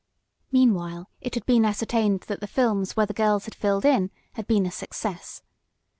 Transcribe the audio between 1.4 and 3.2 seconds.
been ascertained that the films where the